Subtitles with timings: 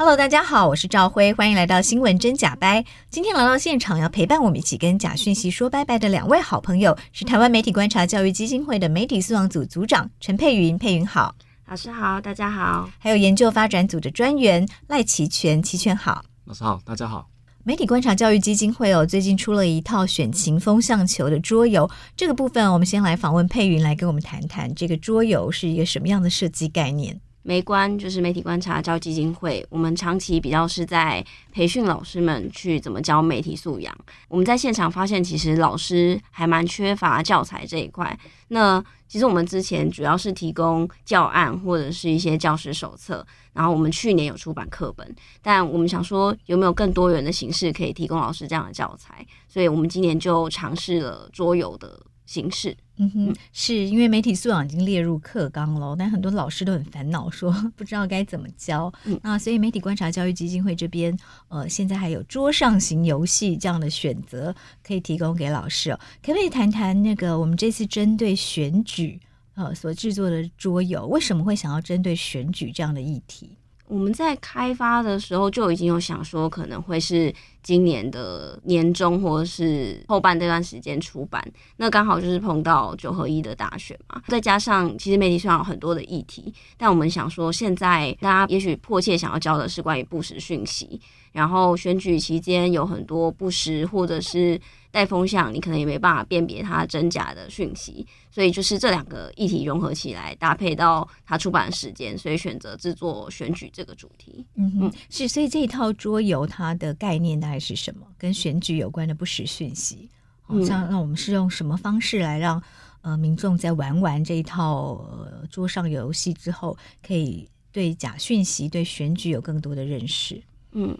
[0.00, 2.82] Hello，大家好，我是赵辉，欢迎来到新闻真假掰。
[3.10, 11.34] 今天来到现场要陪伴我们一起跟假讯息说拜拜的两位好朋友，是台湾媒体观察教育基金会的媒体素养组组长陈佩云，佩云好，
[11.68, 12.88] 老师好，大家好。
[12.98, 17.28] 还有研究发展组的专员赖齐全，齐全好，老师好，大家好。
[17.62, 27.20] 媒体观察教育基金会哦，最近出了一套选情风向球的桌游，这个部分我们先来访问佩云来跟我们谈谈，这个桌游是一个什么样的设计概念。
[27.42, 33.96] 媒观就是媒体观察教基金会，我们长期比较是在培训老师们去怎么教媒体素养。
[34.28, 38.18] 我们在现场发现，其实老师还蛮缺乏教材这一块。
[38.48, 58.92] 那其实我们之前主要是提供教案或者是一些教师手册，然后我们去年有出版课本，但我们想说有没有更多元的形式可以提供老师这样的教材，所以我们今年就尝试了桌游的形式，嗯哼，是因为媒体素养已经列入课纲了，但很多老师都很烦恼，说不知道该怎么教。
[59.06, 65.98] 嗯，那所以媒体观察教育基金会这边，呃，现在还有桌上型游戏这样的选择可以提供给老师哦。
[66.22, 69.18] 可不可以谈谈那个我们这次针对选举
[69.54, 73.56] 呃所制作的桌游，为什么会想要针对选举这样的议题？
[73.90, 81.44] 我们在开发的时候就已经有想说，可能会是今年的年中或者是后半这段时间出版。
[81.76, 91.00] 那刚好就是碰到九合一的大选嘛，再加上其实媒体上有很多的议题，但我们想说，现在大家也许迫切想要教的是关于不实讯息，
[91.32, 94.60] 然后选举期间有很多不实或者是。
[94.90, 104.44] 带风向，你可能也没办法辨别它真假的讯息，所以就是这两个议题融合起来，搭配到它出版的时间，所以选择制作选举这个主题。
[104.56, 108.06] 嗯哼，是，所以这一套桌游它的概念大概是什么？
[108.18, 110.08] 跟选举有关的不实讯息，
[110.42, 112.60] 好像那我们是用什么方式来让
[113.02, 116.76] 呃民众在玩完这一套、呃、桌上游戏之后，
[117.06, 120.42] 可以对假讯息、对选举有更多的认识？
[120.72, 120.98] 嗯。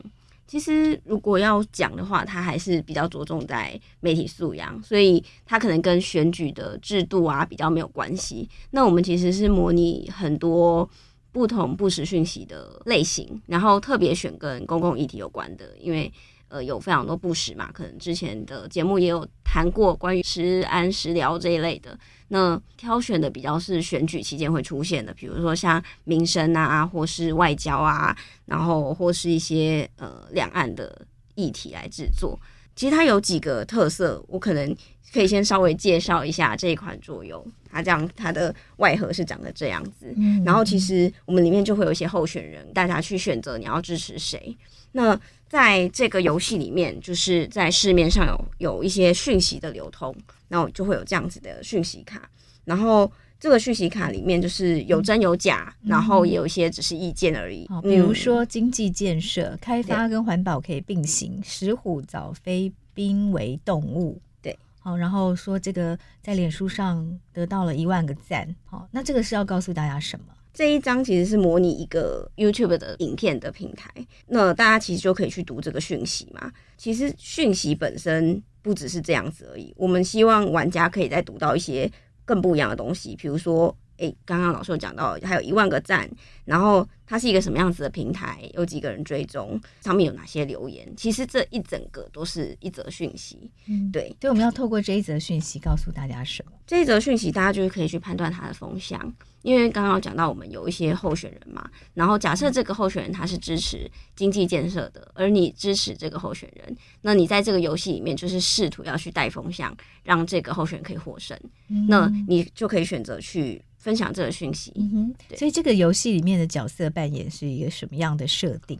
[0.50, 8.48] 其实，如果要讲的话，它还是比较着重在媒体素养，所以它可能跟选举的制度啊比较没有关系。
[8.72, 10.90] 那我们其实是模拟很多
[11.30, 16.12] 不同不实讯息的类型，然后特别选跟公共议题有关的，因为。
[16.50, 21.98] 呃，有非常多不实嘛，可能之前的节目也有谈过关于食安食疗这一类的。
[22.28, 28.16] 那挑选的比较是选举期间会出现的，比如说像民生啊，或是外交啊，
[28.46, 31.06] 然后或是一些呃两岸的
[31.36, 32.38] 议题来制作。
[32.76, 34.74] 其实它有几个特色，我可能
[35.12, 37.44] 可以先稍微介绍一下这一款桌游。
[37.70, 40.12] 它这样，它的外盒是长得这样子。
[40.16, 44.56] 嗯，然后其实我们里面就会有一些候选人，大家去选择你要支持谁。
[44.92, 45.18] 那
[45.50, 50.14] 在这个游戏里面，就是在市面上有有一些讯息的流通，
[50.46, 52.30] 然后就会有这样子的讯息卡，
[52.64, 57.68] 然后这个讯息卡里面就是有真有假，嗯、然后也有一些只是意见而已。
[57.82, 64.22] 比如说经济建设、嗯、开发跟环保可以并行，石虎早非濒危动物。
[64.40, 70.26] 对，好，然后说这个在脸书上得到了一万个赞，好，那这个是要告诉大家什么？
[70.52, 73.88] 这一张其实是模拟一个 YouTube 的影片的平台，
[74.26, 76.52] 那大家其实就可以去读这个讯息嘛。
[76.76, 81.90] 其实讯息本身不只是这样子而已，我们希望玩家可以再读到一些
[82.24, 83.76] 更不一样的东西，比如说。
[84.00, 86.10] 诶，刚刚老师有讲到，还有一万个赞，
[86.46, 88.50] 然后它是一个什么样子的平台？
[88.54, 89.60] 有几个人追踪？
[89.82, 90.90] 上面有哪些留言？
[90.96, 93.50] 其实这一整个都是一则讯息。
[93.66, 96.52] 嗯，对，所以我们要透过这一则讯息告诉大家什么？
[96.66, 98.98] 这一则讯息大家就是可以去判断它的风向，
[99.42, 111.38] 因为刚刚讲到我们有一些候选人嘛，然后假设这个候选人他是支持经济建设的，而你支持这个候选人，那你在这个游戏里面就是试图要去带风向，让这个候选人可以获胜，
[111.68, 113.62] 嗯，那你就可以选择去。
[113.80, 118.78] 分享这个讯息，嗯哼，所以这个游戏里面的角色扮演是一个什么样的设定？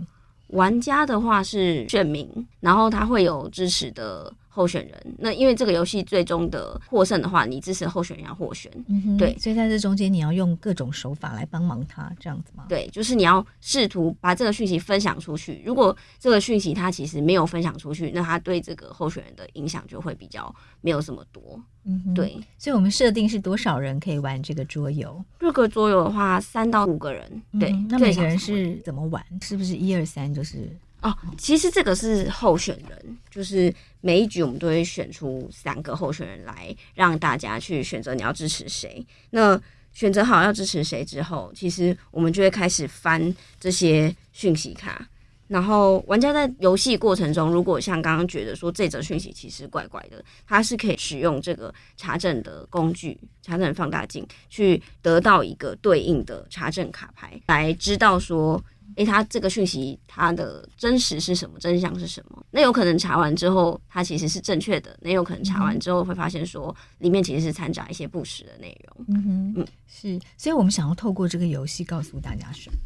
[0.48, 2.28] 玩家的话是选民，
[2.60, 5.14] 然后他会有支持的候选人。
[5.16, 9.34] 那因为这个游戏最终的获胜的话，你支持候选人要获选，嗯哼，对。
[9.38, 12.66] 所以在这中间，你要用各种手法来帮忙他，这样子吗？
[12.68, 15.62] 对，就是你要试图把这个讯息分享出去。
[15.64, 21.58] 如果这个讯息他其实没有分享出去，那他对这个候选人的影响就会比较没有这么多。
[21.84, 25.24] 嗯哼，对，所以我们设定是多少人可以玩这个桌游？
[25.38, 27.42] 这个桌游的话，三到五个人。
[27.58, 29.24] 对，嗯，那每个人是怎么玩？
[29.40, 30.68] 是不是一二三就是？
[31.02, 39.04] 哦，其实这个是候选人，就是每一局我们都会选出三个候选人来让大家去选择你要支持谁。
[39.30, 39.58] 那
[39.92, 45.08] 选择好要支持谁之后，其实我们就会开始翻这些讯息卡。
[45.48, 58.62] 然后玩家在游戏过程中，如果像刚刚觉得说这则讯息其实怪怪的，他是可以使用这个查证的工具，查证放大镜，去得到一个对应的查证卡牌，来知道说。
[58.96, 61.58] 诶，他这个讯息它的真实是什么？
[61.58, 62.44] 真相是什么？
[62.50, 69.06] 那有可能查完之后，它其实是正确的；那有可能查完之后会发现说，里面其实是掺杂一些不实的内容。
[69.08, 70.20] 嗯哼，嗯，是。
[70.36, 72.78] 所以我们想要透过这个游戏告诉大家什么？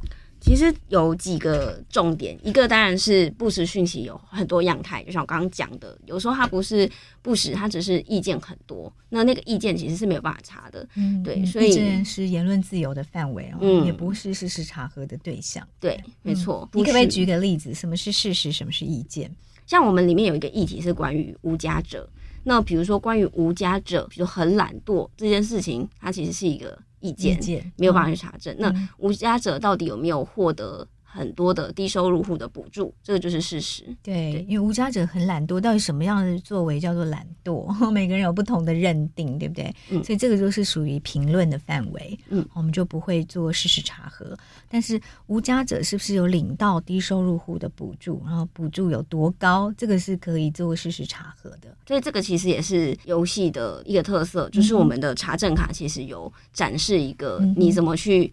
[0.45, 6.89] 其实有几个重点，一个当然是不实讯息有很多样态，就像我刚刚讲的，有时候它不是
[7.23, 16.69] 不实，它只是意见很多，那那个意见其实是没有办法查的，嗯，对，所以这是言论自由的范围哦，嗯，也不是事实查核的对象，对，没错。
[16.75, 19.35] 嗯，你可不可以举个例子，什么是事实，什么是意见？
[19.67, 22.07] 像我们里面有一个议题是关于无家者，
[22.43, 26.79] 那比如说关于无家者，比如很懒惰这件事情，它其实是一个。
[27.05, 28.55] 意见，没有办法去查证。
[28.55, 32.93] 嗯、那无家者到底有没有获得很多的低收入户的补助？
[33.03, 33.85] 这个就是事实。
[34.03, 37.73] 对，对，因为无家者很懒惰，到底什么样的作为叫做懒惰？
[37.93, 39.73] 每个人有不同的认定，对不对？
[39.91, 42.19] 嗯、所以这个就是属于评论的范围。
[42.31, 44.37] 嗯，我们就不会做事实查核。
[44.69, 48.21] 但是无家者是不是有领到低收入户的补助？
[48.27, 49.73] 然后补助有多高？
[49.77, 51.77] 这个是可以做事实查核的。
[51.87, 58.33] 所以这个其实也是游戏的一个特色，就是我们的查证卡其实有展示一个你怎么去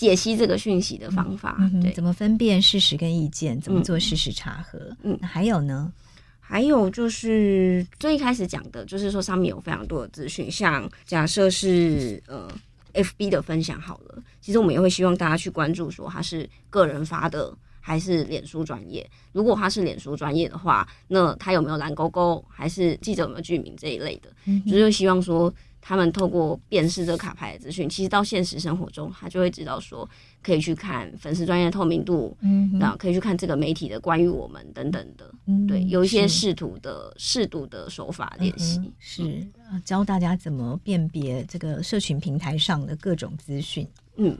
[0.00, 4.78] 解析这个讯息的方法，嗯、对，怎么分辨事实跟意见，怎么做事实查核。
[5.02, 5.92] 嗯，那还有呢？
[6.40, 12.48] 还有就是最一开始讲的，就是说上面有非常多的资讯，像假设是呃。
[12.92, 19.08] FB 的分享好了，其实我们也会希望大家去关注，说他是个人发的还是脸书专业。
[19.30, 25.54] 如果他是脸书专业的话，那他有没有蓝勾勾，还是记者有没有具名这一类的，嗯、哼就是希望说。
[25.80, 30.08] 他们透过辨识这个卡牌的资讯，其实到现实生活中，他就会知道说，
[30.42, 39.46] 可以去看粉丝专业透明度，嗯哼，然后可以去看这个媒体的关于我们等等的，嗯、对，有一些试图的试读的手法练习，嗯、是
[39.84, 43.88] 教大家怎么辨别这个社群平台上的各种资讯。
[44.16, 44.36] 嗯，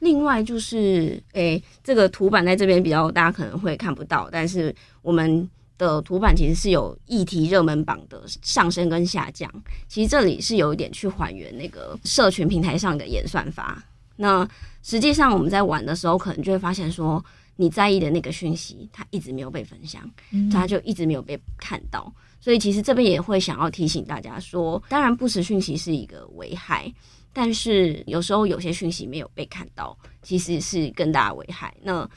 [0.00, 5.48] 另外就是，诶、欸，这个图版在这边比较大家可能会看不到，但是我们。
[5.80, 9.50] 的图版其实是有议题热门榜的上升跟下降，
[9.88, 13.82] 其实这里是有一点去还原那个社群平台上的演算法。
[14.14, 14.46] 那
[14.82, 17.24] 实际上我们在玩的时候，可能就会发现说，
[17.56, 20.08] 你在意的那个讯息，它一直没有被分享，
[20.52, 22.12] 它就一直没有被看到。
[22.38, 26.92] 所以其实这边也会想要提醒大家说，当然不实讯息是一个危害，
[27.32, 31.74] 但是有时候有些讯息没有被看到，其实是更大的危害。
[31.82, 32.08] 那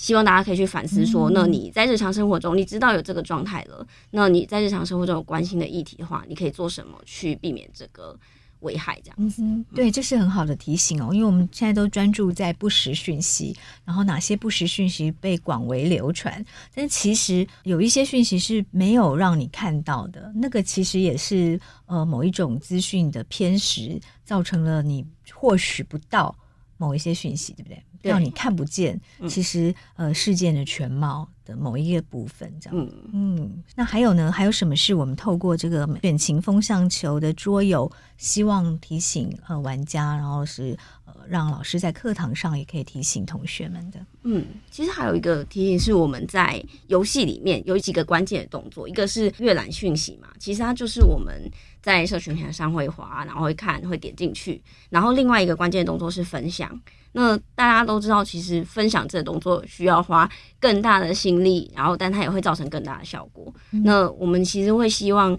[0.00, 8.18] 希望大家可以去反思说，那你在日常生活中，你知道有这个状态了，那你在日常生活中有关心的议题的话，你可以做什么去避免这个
[8.60, 8.98] 危害？
[9.04, 13.54] 这样子，嗯，对，这是很好的提醒哦，因为我们现在都专注在不实讯息，
[13.84, 16.42] 然后哪些不实讯息被广为流传，
[16.74, 26.34] 但其实有一些讯息是没有让你看到的，那个其实也是呃某一种资讯的偏食，造成了你获取不到
[26.78, 27.82] 某一些讯息，对不对？
[28.02, 32.78] 让你看不见，其实呃事件的全貌的某一个部分，这样。
[32.78, 33.62] 嗯嗯。
[33.74, 34.30] 那还有呢？
[34.30, 44.00] 还有什么是我们透过这个远情风向球的桌游，希望提醒呃玩家，然后是呃让老师在课堂上也可以提醒同学们的？
[44.22, 51.50] 嗯，其实还有一个提醒是我们在游戏里面有几个关键的动作，一个是阅览讯息嘛，其实它就是我们
[51.82, 56.78] 在社群平台上会滑，然后会看，会点进去，然后另外一个关键动作是分享。
[57.12, 63.52] 那大家都知道，其实分享这个动作需要花更大的心力，然后但它也会造成更大的效果。
[63.72, 65.36] 嗯、那我们其实会希望，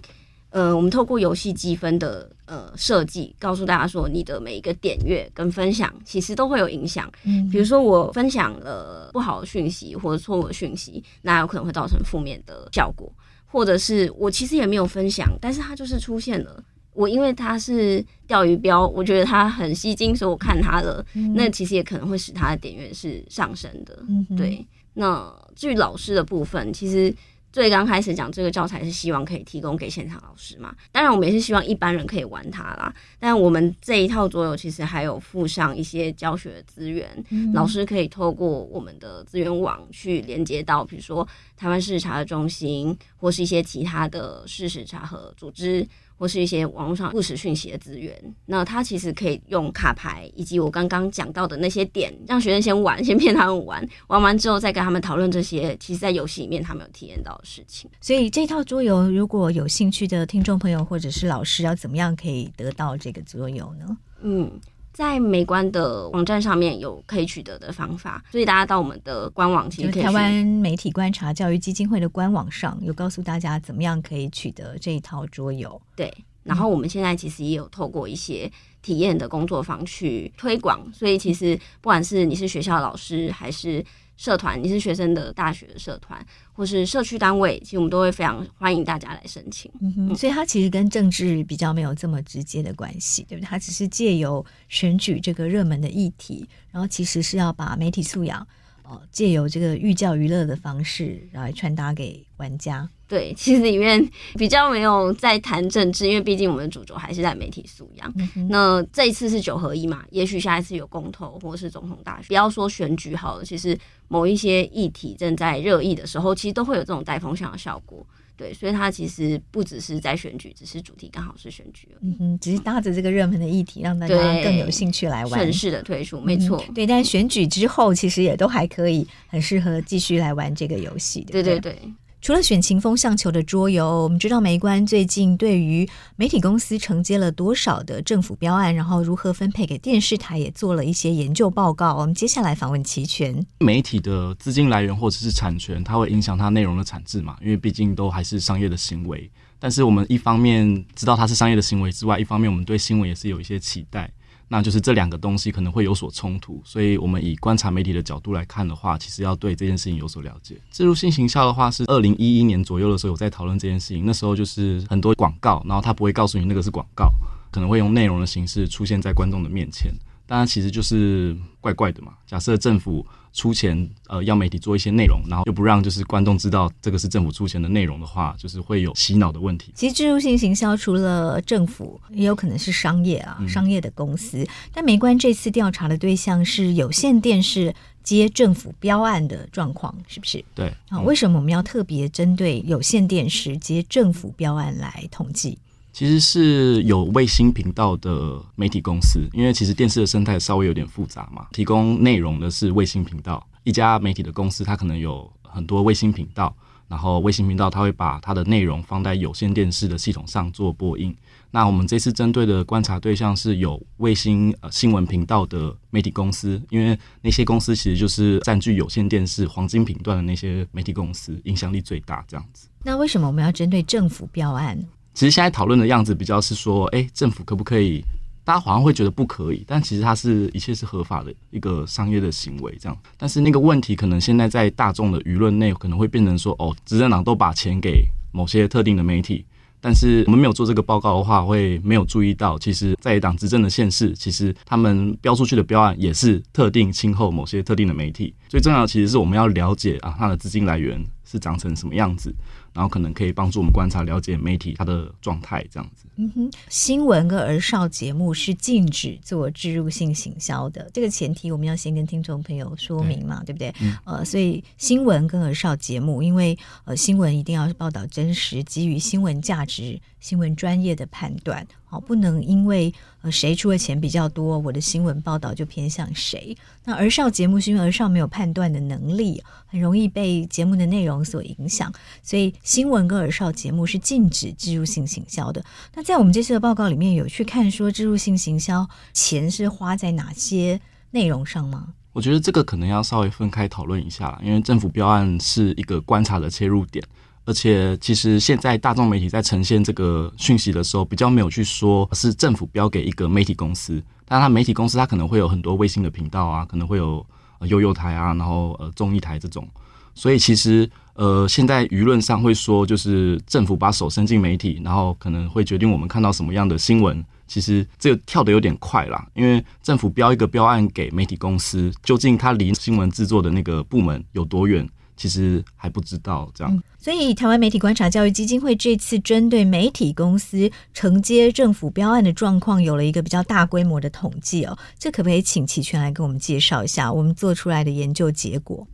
[0.50, 7.10] 呃，我们透过游戏积分的呃设计，告诉大家说，你的每一个点阅跟分享，其实都会有影响。
[7.24, 13.10] 嗯，比如说我分享了不好的讯息或者错误的讯息，那有可能会造成负面的效果，
[13.52, 16.64] 或者是我其实也没有分享，但是它就是出现了。
[16.94, 21.04] 我因为它是钓鱼标，我觉得它很吸睛，所以我看它了。
[21.14, 24.02] 嗯、那其实也可能会使它的点阅是上升的。
[24.08, 27.14] 嗯、对，那至于老师的部分，其实
[27.52, 30.74] 最刚开始讲这个教材是希望可以提供给现场老师嘛。
[30.90, 32.92] 当然，我们也是希望一般人可以玩它啦。
[33.20, 45.86] 但我们这一套桌游其实还有附上一些教学的资源，嗯、老师可以透过我们的资源网去连接到，比如说台湾事实查核中心或是一些其他的事实查核组织。
[46.22, 48.14] 或是一些网络上不实讯息的资源。
[48.46, 57.90] 那他其实可以用卡牌以及我刚刚讲到的那些点，让学生先玩， 先骗他们玩，玩完之后再跟他们讨论这些，其实在游戏里面他们有体验到的事情。
[58.00, 63.96] 所以这套桌游，如果有兴趣的听众朋友或者是老师，要怎么样可以得到这个桌游呢？
[64.22, 64.48] 嗯。
[64.92, 69.90] 在美观的网站上面有可以取得的方法，所以大家到我们的官网其实。
[69.90, 75.80] 台湾媒体观察教育基金会的官网上有告诉大家怎么样可以取得这一套桌游。
[75.96, 78.50] 对，然后我们现在其实也有透过一些
[78.82, 83.84] 体验的工作坊去推广，所以其实不管是你是学校老师还是。
[84.22, 89.68] 社团，你是学生的大学的社团，或是社区单位，其实我们都会非常欢迎大家来申请。
[89.80, 93.48] 嗯哼，所以它其实跟政治比较没有这么直接的关系，对不对？
[93.48, 98.46] 它只是借由选举这个热门的议题，然后其实是要把媒体素养。
[98.84, 102.88] 哦借由这个寓教于乐的方式来传达给玩家。
[103.12, 104.02] 对，其实里面
[104.38, 108.10] 比较没有在谈政治，因为毕竟我们的主轴还是在媒体素养。
[108.16, 113.78] 嗯、那这一次是九合一嘛，也许下一次有公投或是总统大选，不要说选举好了，其实
[114.08, 118.02] 某一些议题正在热议的时候，其实都会有这种带风向的效果。
[118.34, 122.08] 对，所以它其实不只是在选举，只是主题刚好是选举而已。
[122.08, 125.38] 嗯哼，只是搭着这个热门的议题，让大家更有兴趣来玩。
[125.38, 126.72] 顺势的推出，没错、嗯。
[126.72, 131.20] 对，但选举之后，其实也都还可以，很适合继续来玩这个游戏。
[131.30, 131.92] 对对，对对。
[132.22, 141.96] 除了选情风向球的桌游，我们知道媒观最近对于媒体公司承接了多少的政府标案，然后如何分配给电视台，也做了一些研究报告。
[141.96, 143.44] 我们接下来访问齐全。
[143.58, 147.36] 媒体的资金来源或者是产权，它会影响它内容的产制嘛？
[147.42, 149.28] 因为毕竟都还是商业的行为。
[149.58, 154.08] 但是我们一方面知道它是商业的行为之外，一方面我们对新闻也是有一些期待。
[154.52, 160.60] 那就是这两个东西可能会有所冲突，所以我们以观察媒体的角度来看的话，其实要对这件事情有所了解。
[160.70, 167.10] 自入性行销的话，是二零一一年左右的时候有在讨论这件事情，那时候就是很多广告，然后他不会告诉你那个是广告，
[167.50, 169.90] 可能会用内容的形式出现在观众的面前。
[170.26, 172.12] 当然，其实就是怪怪的嘛。
[172.26, 179.72] 假设政府出钱，呃，要媒体做一些内容，然后又不让就是观众知道这个是政府出钱的内容的话，就是会有洗脑的问题。
[179.74, 184.38] 其实置入性行销除了政府，也有可能是商业啊，商业的公司。
[184.42, 190.44] 嗯、但美观这次调查的对象是有线电视接政府标案的状况，是不是？
[190.54, 190.72] 对。
[190.90, 195.56] 啊，为什么我们要特别针对有线电视接政府标案来统计？
[195.92, 201.46] 其实是有卫星频道的媒体公司，因为其实电视的生态稍微有点复杂嘛。
[201.52, 206.56] 提供内容的是卫星频道，一家媒体的公司，它可能有很多卫星频道，
[206.88, 211.14] 然后卫星频道它会把它的内容放在有线电视的系统上做播映。
[211.50, 222.66] 那我们这次针对的观察对象是有卫星呃新闻频道的媒体公司，因为那些公司其实就是占据有线电视黄金频段的那些媒体公司，影响力最大这样子。
[222.82, 224.82] 那为什么我们要针对政府标案？
[225.14, 228.02] 其实现在讨论的样子比较是说，哎，政府可不可以？
[228.44, 232.98] 大家好像会觉得不可以，但其实它是一切是合法的一个商业的行为，这样。
[233.16, 239.44] 但是那个问题可能现在在大众的舆论内可能会变成说，哦，执政党都把钱给某些特定的媒体，
[239.80, 248.34] 但是我们没有做这个报告的话，会没有注意到，其实在党执政的县市，其实他们标出去的标案也是特定亲厚某些特定的媒体。
[248.48, 252.34] 最重要的其实是我们要了解啊，它的资金来源是长成什么样子。
[252.72, 256.06] 然后可能可以帮助我们观察、了解媒体它的状态，这样子。
[256.16, 263.74] 嗯哼，新闻跟儿少节目是禁止做植入性行销的，这个前提我们要先跟听众朋友说明嘛，对，对不对？
[263.80, 271.66] 嗯、呃，所以新闻跟儿少节目，因为呃新闻一定要报道真实，基于新闻价值、新闻专业的判断。
[271.84, 276.56] 好，不能因为呃谁出的钱比较多，我的新闻报道就偏向谁。
[276.84, 285.64] 那儿少节目是因为儿少没有判断的能力，很容易被节目的内容所影响，所以新闻跟耳少节目是禁止置入性行销的。
[285.94, 291.88] 那在我们这次的报告里面有去看说置入性行销钱是花在哪些内容上吗？
[292.12, 297.04] 我觉得这个可能要稍微分开讨论一下，因为政府标案是一个观察的切入点。
[297.44, 307.26] 而且，其实现在大众媒体在呈现这个讯息的时候，比较没有去说是政府标给一个媒体公司，但它媒体公司它可能会有很多卫星的频道啊，可能会有
[307.58, 309.68] 呃幼幼台啊，然后呃综艺台这种。
[310.14, 317.24] 所以其实呃现在舆论上会说，就是政府把手伸进媒体，然后可能会决定我们看到什么样的新闻。
[317.46, 324.88] 其实这个跳的有点快啦，因为政府标一个标案给媒体公司，究竟它离新闻制作的那个部门有多远？
[325.14, 334.76] 其实还不知道这样，嗯，所以台湾媒体观察教育基金会这次针对媒体公司承接政府标案的状况，有了一个比较大规模的统计哦。
[334.98, 338.84] 这可不可以请齐全来给我们介绍一下我们做出来的研究结果？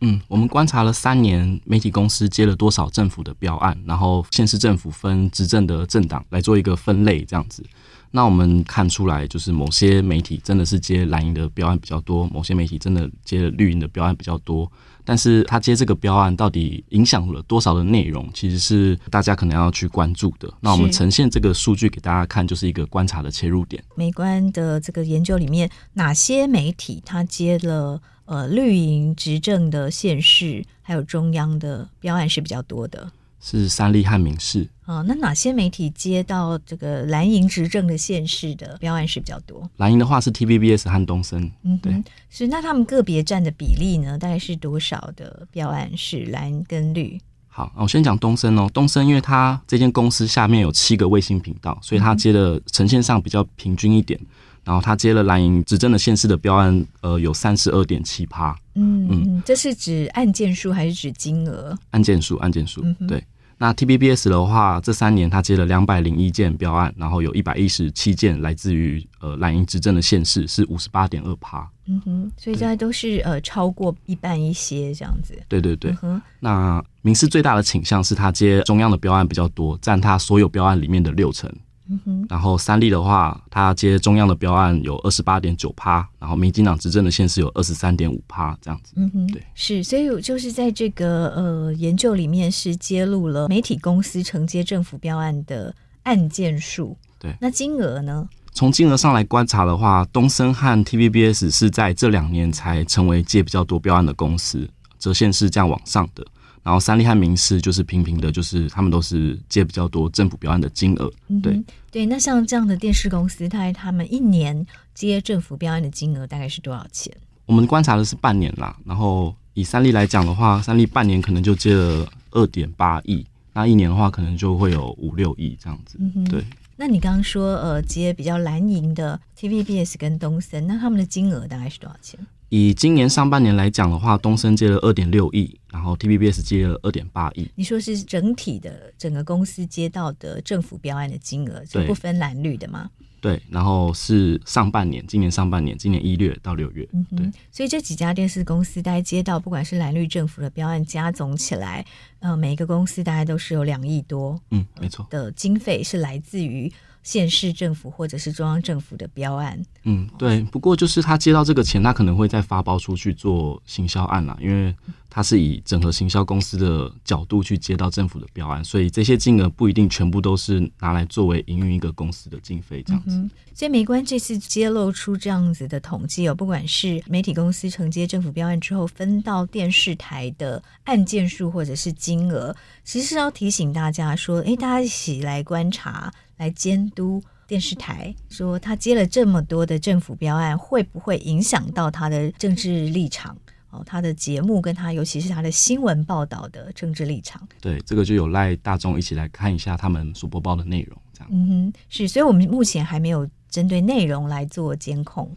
[0.00, 7.64] 嗯，我们观察了三年，媒体公司接了多少政府的标案，然后县市政府分执政的政党来做一个分类，这样子。
[8.10, 14.70] 那我们看出来，就是某些媒体真的是接蓝营的标案比较多，某些媒体真的接了绿营的标案比较多。
[15.06, 20.48] 但是他接这个标案到底影响了多少的内容，其实是大家可能要去关注的。
[20.60, 23.82] 那我们呈现这个数据给大家看，就是一个观察的切入点。
[23.96, 33.10] 美观的这个研究里面，哪些媒体他接了呃绿营执政的县市，还有中央的标案是比较多的？
[33.40, 39.68] 是三立和民视啊、哦，那哪些媒体接到这个蓝营执政的县市的标案是比较多？
[39.76, 44.16] 蓝营的话是 TVBS 和东森，嗯，对，是那他们个别占的比例呢？
[44.16, 47.20] 大概是多少的标案是蓝跟绿？
[47.48, 48.66] 好，我先讲东森哦。
[48.72, 54.18] 东森因为它这间公司下面有七个卫星频道，所以它接的呈现上比较平均一点。
[54.20, 54.26] 嗯、
[54.64, 58.56] 然后他接了蓝营执政的县市的标案，呃，有三十二点七趴。
[58.74, 61.76] 嗯嗯，这是指案件数还是指金额？
[61.90, 63.22] 案件数，案件数，嗯、对。
[63.56, 71.66] 那 TBBS 的话，这三年他接了两百零一件标案，然后有一百一十七件来自于呃蓝营执政的县市，是五十八点二趴。
[71.86, 75.38] 嗯哼，所以这些都是呃超过一半一些这样子。
[75.48, 75.96] 对对对。
[76.02, 81.48] 嗯、那民事最大的倾向是他接中央的标案比较多，占他所有标案里面的六成。
[81.88, 88.94] 嗯哼，然后三立的话，它接中央的标案有二十八点九趴，然后民进党执政的县市有二十三点五趴，这样子。
[88.96, 95.74] 嗯哼，对，是，所以就是在这个呃研究里面是揭露了媒体公司承接政府标案的
[96.04, 96.96] 案件数。
[97.18, 98.26] 对，那金额呢？
[98.52, 104.66] 从金额上来观察的话，东森和 TVBS 是在这两年才成为接比较多标案的公司，
[104.98, 106.24] 折线是这样往上的。
[106.64, 111.12] 然后三立和民视就是平平的，就是他们都是接比较多政府标案的金额。
[111.42, 117.14] 对、嗯、对，那像这样的电视公司，它他们一年接政府标案的金额大概是多少钱？
[117.44, 118.74] 我们观察的是半年啦。
[118.86, 125.98] 然后以三立来讲的话，三立半年可能就接了二点八亿，那一年的话可能就会有五六亿这样子。
[126.00, 126.42] 嗯、对。
[126.76, 132.18] 那你刚刚说呃接比较蓝营的 TVBS 跟东森，那他们的金额大概是多少钱？
[132.56, 137.50] 以今年上半年来讲的话，东升接了二点六亿，然后 TVBS 接了二点八亿。
[137.56, 142.88] 你说是整体的整个公司接到的政府标案的金额，就不分蓝绿的吗？
[143.20, 146.88] 对，然后是上半年，今年上半年，今年一月到六月。
[146.92, 151.84] 嗯哼，对，所以这几家电视公司大家接到不管是蓝绿政府的标案，加总起来，
[152.20, 154.40] 呃，每一个公司大概都是有两亿多。
[154.52, 155.04] 嗯，没错。
[155.10, 156.72] 的经费是来自于。
[157.04, 160.40] 县市政府或者是中央政府的标案，嗯，对。
[160.50, 164.74] 不过就是他接到这个钱，他可能会再发包出去做行销案啦，因为
[165.14, 173.30] 他是以整合行销公司的角度去接到政府的标案，所以这些金额不一定全部都是拿来作为营运一个公司的经费这样子。
[173.54, 186.12] 所以媒观这次揭露出这样子的统计哦，不管是媒体公司承接政府标案之后分到电视台的案件数或者是金额，其实是要提醒大家说，诶，大家一起来观察。
[186.36, 193.38] 来监督电视台，说他接了这么多的政府标案，会不会影响到他的政治立场？
[193.74, 197.46] 哦，他的节目跟他，尤其是他的新闻报道的政治立场。
[197.60, 201.28] 对，这个就有赖大众一起来看一下他们所播报的内容，这样。
[201.32, 205.28] 嗯哼，是，所以我们目前还没有针对内容来做监控。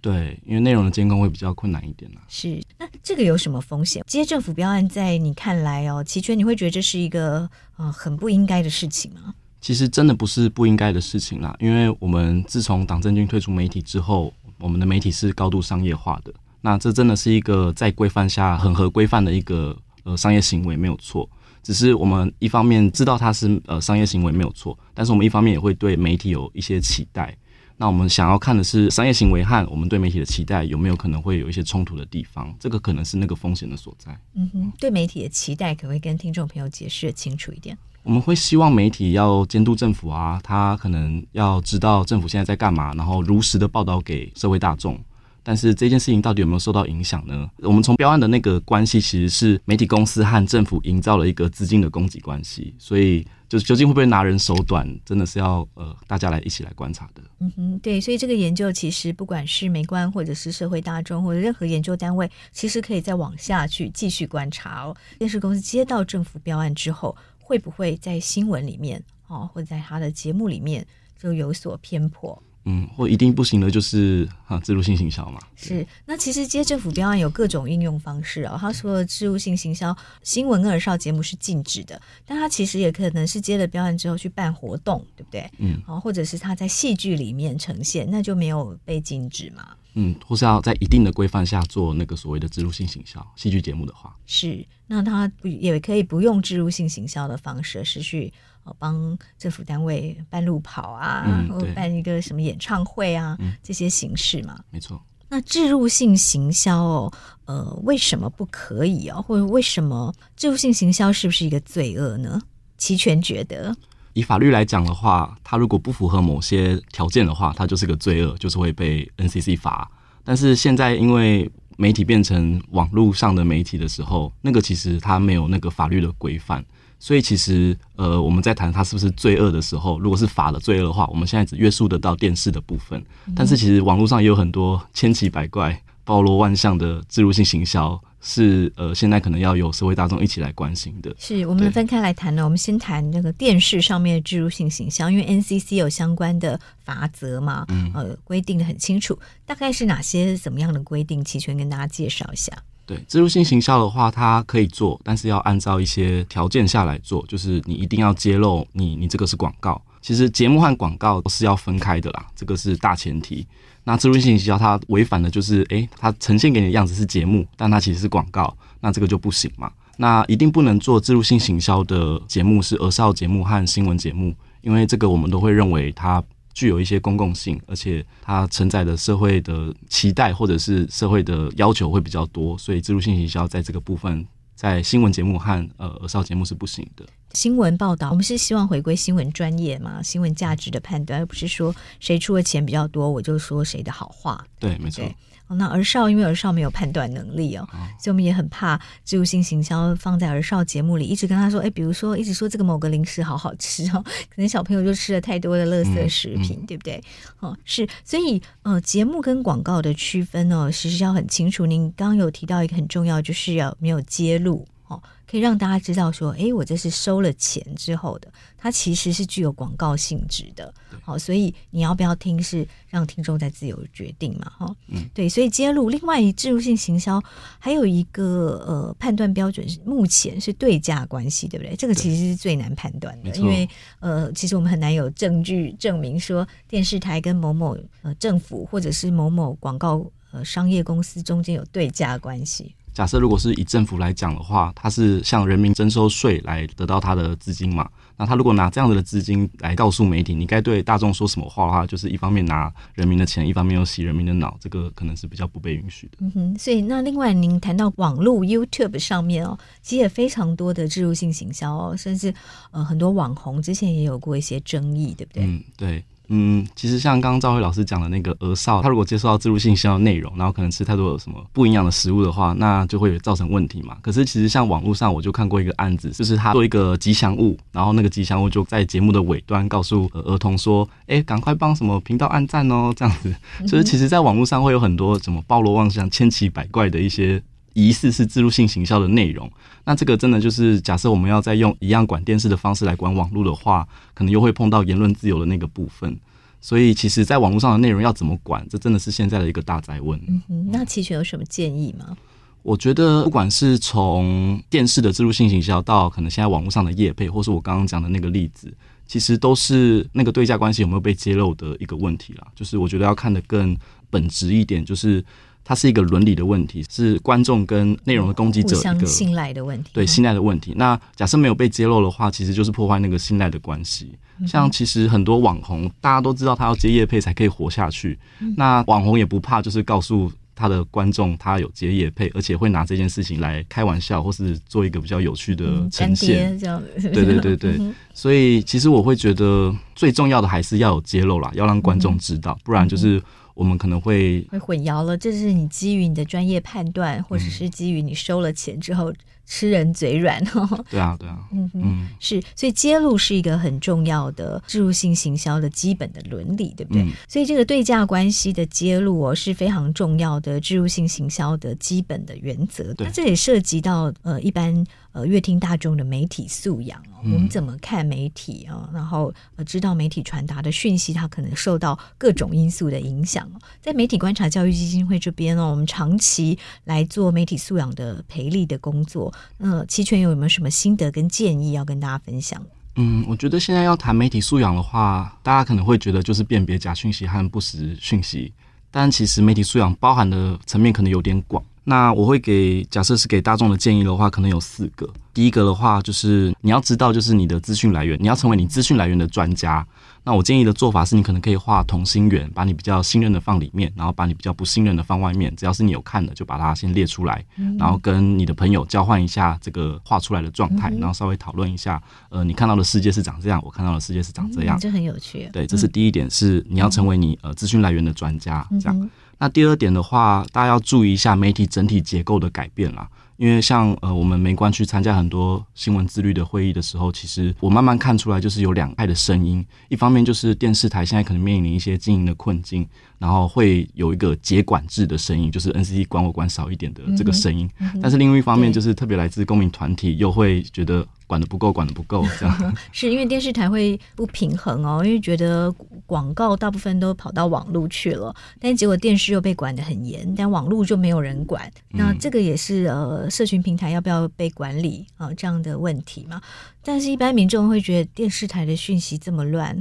[0.00, 2.20] 对，因为内容的监控会比较困难一点呢。
[2.28, 4.04] 是，那这个有什么风险？
[4.06, 9.34] 接政府标案，在你看来哦，齐全，你会觉得这是一个呃很不应该的事情吗？
[9.60, 16.32] 其实真的不是不应该的事情啦，因为我们自从党政军退出媒体之后，我们的媒体是高度商业化的。
[16.60, 21.28] 那这真的是一个在规范下很合规范的一个呃商业行为，没有错。
[21.62, 27.36] 只是我们一方面知道它是呃商业行为没有错，但是我们一方面也会对媒体有一些期待。
[27.76, 34.18] 那我们想要看的是商业行为和我们对媒体的期待有没有可能会有一些冲突的地方，这个可能是那个风险的所在。
[34.34, 37.76] 嗯哼，对媒体的期待可不可以跟听众朋友解释清楚一点？
[38.02, 44.98] 我们会希望媒体要监督政府啊，他可能要知道政府现在在干嘛，然后如实的报道给社会大众。
[45.46, 47.48] 但是这件事情到底有没有受到影响呢？
[47.58, 57.22] 我们从标案的那个关系，其实是媒体公司和政府营造了一个资金的供给关系，所以就是究竟会不会拿人手短，真的是要呃大家来一起来观察的。
[57.38, 64.96] 嗯哼，对，所以这个研究其实不管是媒观或者是社会大众或者任何研究单位，其实可以再往下去继续观察哦。
[65.16, 70.84] 电视公司接到政府标案之后，会不会在新闻里面哦，或者在他的节目里面
[71.16, 72.42] 就有所偏颇？
[72.68, 75.40] 嗯，或一定不行的，就是啊，自入性行销嘛。
[75.54, 78.58] 是，那其实接政府标案有各种应用方式啊、哦。
[78.60, 85.48] 他说，自入性行销新闻跟耳少节目是禁止的，但他其实也可能是接了标案之后去办活动，对不对？
[85.58, 89.68] 嗯，好，或者是他在戏剧里面呈现，那就没有被禁止嘛。
[89.96, 98.32] 嗯，或是要在一定的规范下做那个所谓的植入性行销戏剧节目的话，是，那他也可以不用植入性行销的方式，是去
[98.64, 98.72] 呃。
[98.78, 105.02] 帮政府单位办路跑啊，嗯、或办一个什么演唱会啊，嗯、这些形式嘛，没错。
[105.28, 107.12] 那置入性行销哦，
[107.46, 109.24] 呃，为什么不可以哦？
[109.26, 112.40] 或者为什么置入性行销是不是一个罪恶呢？
[112.76, 113.74] 齐全觉得，
[114.16, 119.86] 以法律来讲的话，它如果不符合某些条件的话，它就是个罪恶，就是会被 NCC 罚。
[120.24, 126.64] 但是现在因为媒体变成网络上的媒体的时候，那个其实它没有那个法律的规范。
[126.98, 133.04] 所以其实，呃，我们在谈它是不是罪恶的时候，如果是法的罪恶的话，我们现在只约束得到电视的部分。
[133.34, 141.14] 但是其实网络上也有很多千奇百怪、包罗万象的置入性行销，是呃，现在可能要有社会大众一起来关心的。
[141.18, 142.42] 是我们分开来谈呢。
[142.42, 151.24] 我们先谈那个电视上面的植入性形象，因为 NCC 有相关的法则嘛，嗯，呃，规定的很清楚，大概是哪些怎么样的规定？
[151.24, 152.52] 齐全跟大家介绍一下。
[152.84, 159.80] 对，植入性行销的话，它可以做，但是要按照一些条件下来做，就是你一定要揭露你你这个是广告。
[160.00, 163.44] 其实节目和广告是要分开的啦，这个是大前提。
[163.86, 169.72] 那置入性行销它违反的就是，诶，它呈现给你的样子是节目，但它其实是广告，那这个就不行嘛。
[169.96, 176.22] 那一定不能做置入性行销的节目是儿少节目和新闻节目，因为这个我们都会认为它。
[176.56, 187.06] 具有一些公共性，而且它承载的社会的期待或者是社会的要求会比较多，所以置入性行销在这个部分，在新闻节目和呃儿少节目是不行的。
[187.34, 194.42] 新闻报道，我们是希望回归新闻专业嘛，新闻价值的判断，而不是说谁出的钱比较多，我就说谁的好话。
[194.58, 195.04] 对，没错。
[195.48, 207.02] 哦，那儿少因为儿少没有判断能力哦，哦，所以我们也很怕植入性行销放在儿少节目里，一直跟他说，哎，比如说一直说这个某个零食好好吃哦， 可能小朋友就吃了太多的垃圾食品，嗯嗯、对不对？
[207.40, 211.64] 哦，是，所以呃，节目跟广告的区分哦，其实要很清楚。
[211.64, 215.00] 您刚刚有提到一个很重要，就是要没有揭露哦。
[215.28, 220.72] 可以让大家知道说，哎，我这是收了钱之后的，它其实是具有广告性质的。
[221.02, 224.50] 好，所以你要不要听是让听众在自由决定嘛？
[224.56, 225.90] 哈，嗯，对，所以揭露。
[225.90, 227.22] 另外，植入性行销
[227.58, 231.76] 还有一个呃判断标准是目前是对价关系，对不对？
[231.76, 233.68] 这个其实是最难判断的，因为
[234.00, 242.74] 呃，其实我们很难有证据证明说电视台跟某某呃政府或者是某某广告呃商业公司中间有对价关系。
[242.96, 247.86] 假设如果是以政府来讲的话，它是向人民征收税来得到它的资金嘛？
[248.16, 256.12] 那他如果拿这样子的资金来告诉媒体，你该对大众说什么话的话，就是一方面拿人民的钱，一方面又洗人民的脑，这个可能是比较不被允许的。
[256.20, 262.32] 嗯哼，所以那另外您谈到网络 YouTube 上面哦，其实也非常多的植入性行销哦，甚至
[262.70, 265.44] 呃很多网红之前也有过一些争议，对不对？
[265.44, 266.02] 嗯，对。
[266.28, 273.96] 嗯，其实像刚刚赵辉老师讲的那个儿少，他如果接受到置入性行销的内容，然后可能吃太多的什么不营养的食物的话，那就会造成问题嘛。
[274.02, 283.34] 可是其实像网络上，我就看过一个案子，就是他做一个吉祥物，然后那个吉祥物就在节目的尾端告诉儿童说：“哎，赶快帮什么频道按赞哦。”这样子，
[283.66, 287.42] 就是其实在网络上会有很多什么包罗万象、千奇百怪的一些。
[287.76, 289.52] 疑似是自入性行销的内容，
[289.84, 296.18] 那这个真的就是假设我们要再用一样管电视的方式来管网络的话，可能又会碰到言论自由的那个部分。
[296.58, 300.18] 所以，其实，在网络上的内容要怎么管，这真的是现在的一个大灾问。
[300.26, 302.16] 嗯哼，那齐全有什么建议吗？
[302.62, 308.72] 我觉得，不管是从电视的自入性行销，到可能现在网络上的业配，或是我刚刚讲的那个例子，
[309.06, 312.46] 其实都是那个对价关系有没有被揭露的一个问题啦。
[312.56, 313.76] 就是我觉得要看得更
[314.08, 315.22] 本质一点，就是。
[315.68, 319.90] 它是一个伦理的问题，是观众跟内容的攻击者一个信赖的问题。
[319.92, 320.72] 对，信赖的问题。
[320.76, 324.12] 那假设没有被揭露的话，其实就是破坏那个信赖的关系。
[324.46, 328.16] 像其实很多网红，大家都知道他要接业配才可以活下去。
[328.56, 336.56] 那网红也不怕，就是告诉他的观众他有接业配，而且会拿这件事情来开玩笑，或是做一个比较有趣的呈现。
[336.56, 337.10] 这样子。
[337.10, 337.80] 对对对对。
[338.14, 343.20] 所以其实我会觉得最重要的还是要有揭露啦，要让观众知道，不然就是。
[343.56, 349.12] 我们可能会会混淆了，这是你基于你的专业判断，或者是基于你收了钱之后
[349.46, 350.40] 吃人嘴软。
[350.54, 357.02] 嗯、 对啊，对啊，嗯嗯，是，所以揭露是一个很重要的置入性行销的基本的伦理，对不对？
[357.02, 362.94] 嗯、所以这个对价关系的揭露哦是非常重要的置入性行销的基本的原则。
[362.98, 364.84] 那这也涉及到呃一般。
[365.16, 368.86] 呃阅听大众的媒体素养哦，我们怎么看媒体啊？
[368.92, 373.50] 然后呃知道媒体传达的讯息，它可能受到各种因素的影响。
[373.80, 379.32] 在媒体观察教育基金会这边呢，我们长期来做媒体素养的培力的工作。
[379.56, 382.62] 那齐全有没有什么心得跟建议要跟大家分享？
[382.96, 388.52] 嗯，我觉得现在要谈媒体素养的话，大家可能会觉得就是辨别假讯息和不实讯息，
[388.90, 391.64] 但其实媒体素养包含的层面可能有点广。
[391.88, 395.08] 那我会给，假设是给大众的建议的话，可能有四个。
[395.32, 399.86] 第一个的话，就是你要知道，就是你的资讯来源，你要成为你资讯来源的专家。
[400.24, 405.54] 那我建议的做法是，你可能可以画同心圆，把你比较信任的放里面，然后把你比较不信任的放外面。
[405.54, 407.44] 只要是你有看的，就把它先列出来，
[407.78, 415.48] 然后跟你的朋友交换一下这个画出来的状态，然后稍微讨论一下，呃，你看到的世界是长这样，我看到的世界是长这样，这很有趣。
[415.52, 419.10] 对，这是第一点，是你要成为你呃资讯来源的专家，这样。
[419.38, 423.08] 那第二点的话，大家要注意一下媒体整体结构的改变啦。
[423.36, 429.62] 因为像呃，我们媒观去参加很多新闻自律的会议的时候，其实我慢慢看出来，就是有两派的声音。
[429.90, 437.68] 一方面就是电视台现在可能面临一些经营的困境，然后会有一个节管制的声音，就是 NCC 管我管少一点的这个声音。
[437.78, 441.06] 嗯嗯、但是另外一方面，就是特别来自公民团体又会觉得。
[441.26, 445.70] 管的不够，管的不够，这样 是因为电视台会不平衡哦，因为觉得
[446.06, 451.70] 广告大部分都跑到网络去了，但结果电视又被管得很严，但网络就没有人管。
[451.90, 456.40] 那这个也是呃，社群平台要不要被管理啊、呃、这样的问题嘛？
[456.82, 459.76] 但是，一般民众会觉得电视台的讯息这么乱，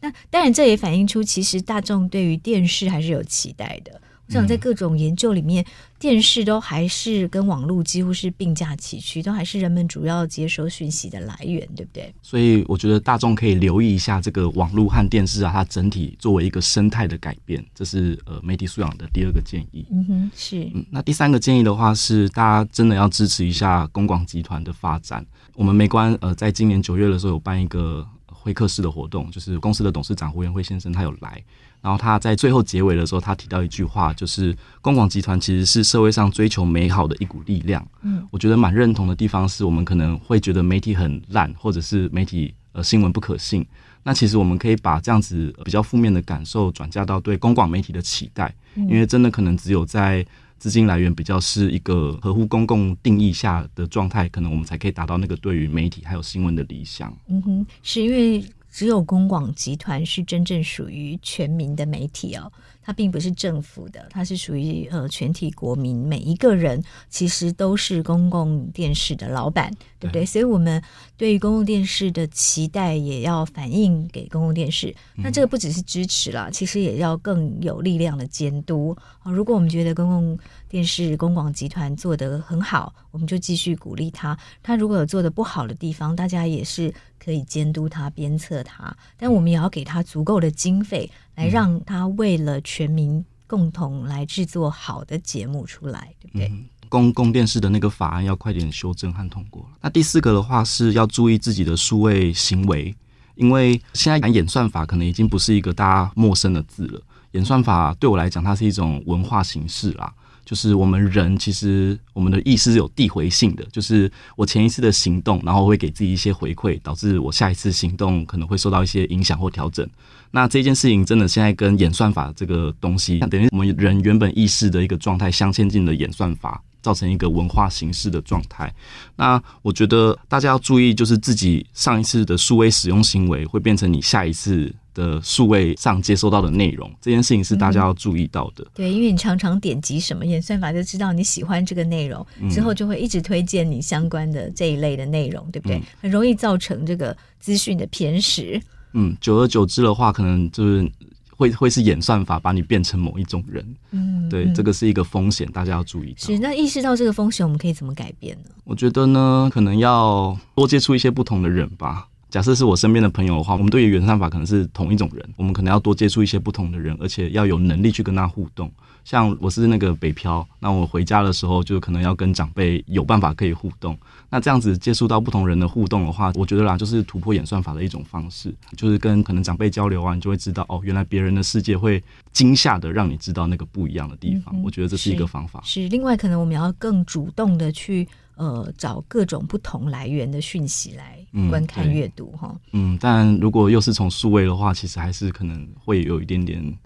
[0.00, 4.00] 那当然这也反映出其实大众对于电视还是有期待的。
[4.26, 5.64] 我想在各种研究里面，
[5.98, 12.12] 电视都还是跟网络几乎是并驾齐驱，都还是人们主要接收讯息的来源，对不对？
[12.22, 19.86] 所以我觉得大众可以留意一下这个网络和电视啊，它整体作为一个生态的改变，这是呃媒体素养的第二个建议。
[19.90, 20.64] 嗯哼，是。
[20.74, 25.24] 嗯，那第三个建议的话是，大家真的要支持一下公广集团的发展。
[25.54, 31.44] 我们媒观呃，在今年九月的时候有办一个会客室的活动，就是公司的董事长胡元辉先生他有来。
[31.84, 37.86] 然后他在最后结尾的时候，他提到一句话，就是公广集团其实是社会上追求美好的一股力量。
[38.00, 43.66] 嗯，我觉得蛮认同的地方是我们可能会觉得媒体很烂，或者是媒体呃新闻不可信。
[44.02, 50.24] 那其实我们可以把这样子比较负面的感受转嫁到对公广媒体的期待，因为真的可能只有在
[50.58, 57.14] 资金来源比较是一个合乎公共定义下的状态，可能我们才可以达到那个对于媒体还有新闻的理想。
[57.28, 58.42] 嗯哼，是因为。
[58.74, 62.50] 只有公广集团是真正属于全民的媒体哦，
[62.84, 70.26] 它并不是政府的，它是属于呃全体国民，每一个人其实都是公共电视的老板，对不对？
[70.26, 70.82] 所以我们
[71.16, 74.94] 对于公共电视的期待也要反映给公共电视。
[75.16, 79.32] 那这个不只是支持啦，其实也要更有力量的监督啊。
[79.32, 84.38] 如果我们觉得公共电视公广集团做得很好，我们就继续鼓励他。
[84.62, 88.94] 他如果有做得不好的地方，大家也是可以监督他、鞭策他。
[89.16, 96.48] 但我们也要给他足够的经费，来让他为了全民共同来制作好的节目出来，对不对？
[96.48, 99.68] 嗯，公共电视的那个法案要快点修正和通过。
[99.80, 102.94] 那第四个的话是要注意自己的数位行为，
[103.34, 107.00] 因为现在讲演算法可能已经不是一个大家陌生的字了。
[107.32, 110.12] 演算法对我来讲，它是一种文化形式啦。
[110.44, 119.88] 就是我们人其实我们的意识是有递回性的，就是我前一次的行动，然后会给自己一些回馈，导致我下一次行动可能会受到一些影响或调整。
[120.30, 128.72] 那这件事情真的现在跟演算法这个东西，等于我们人原本意识的一个状态相牵进了演算法，造成一个文化形式的状态。
[129.16, 134.74] 那我觉得大家要注意，就是自己上一次的数位使用行为会变成你下一次。
[134.94, 138.64] 的数位上接收到的内容，这件事情是大家要注意到的。
[138.64, 145.78] 嗯、对，因为你常常点击什么，演算法就知道你喜欢这个内容，嗯、之后就会一直推荐你相关的这一类的内容，对不对？
[145.78, 148.60] 嗯、很容易造成这个资讯的偏食。
[148.92, 150.88] 嗯，久而久之的话，可能就是
[151.36, 153.74] 会会是演算法把你变成某一种人。
[153.90, 156.26] 嗯，对，嗯、这个是一个风险，大家要注意到。
[156.26, 158.50] 是，那意识到这个风险，我们可以怎么改变呢？
[158.62, 162.06] 我觉得呢，可能要多接触一些不同的人吧。
[162.34, 168.68] 假设是我身边的朋友的话，我们对于演算法可能是同一种人，我们可能要多接触一些不同的人，而且要有能力去跟他互动。
[169.04, 173.96] 像我是那个北漂，那我回家的时候就可能要跟长辈有办法可以互动。
[174.30, 184.60] 那这样子接触到不同人的互动的话，我觉得啦，就是突破演算法的一种方式，就是跟可能长辈交流啊，你就会知道哦，原来别人的世界会惊吓的让你知道那个不一样的地方。
[184.60, 185.60] 我觉得这是一个方法。
[185.62, 188.08] 是另外，可能我们要更主动的去。
[188.36, 191.18] 呃，找各种不同来源的讯息来
[191.48, 192.54] 观看阅读哈。
[192.72, 196.76] 嗯，但如果又是从数位的话，其实还是可能会有一点点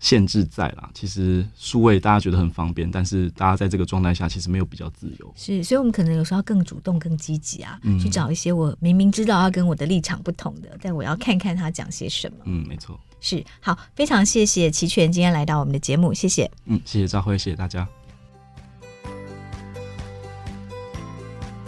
[0.00, 0.90] 限制在啦。
[0.94, 5.32] 其实数位大家觉得很方便，但是大家在这个状态下其实没有比较自由。
[5.36, 12.38] 是，所以我们可能有时候要更主动、更积极啊，嗯、去找一些我明明知道要跟我的立场不同的，但我要看看他讲些什么。
[12.44, 12.98] 嗯，没错。
[13.20, 16.50] 是，好，非常谢谢齐全今天来到我们的节目，谢谢。
[16.64, 17.86] 嗯，谢谢赵辉，谢谢大家。